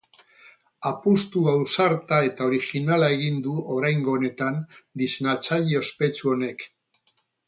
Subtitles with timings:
[0.91, 4.57] Apustu ausarta eta orijinala egin du oraingo honetan
[5.03, 6.67] diseinatzaile ospetsu honek.